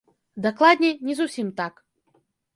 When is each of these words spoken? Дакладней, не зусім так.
Дакладней, 0.45 0.95
не 1.11 1.17
зусім 1.21 1.53
так. 1.61 1.73